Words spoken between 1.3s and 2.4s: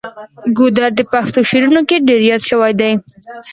شعرونو کې ډیر